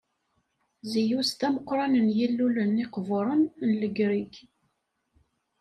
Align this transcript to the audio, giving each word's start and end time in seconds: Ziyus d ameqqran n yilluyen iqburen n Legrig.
Ziyus 0.91 1.29
d 1.39 1.41
ameqqran 1.47 1.93
n 2.05 2.07
yilluyen 2.17 2.81
iqburen 2.83 3.41
n 3.67 3.71
Legrig. 3.81 4.33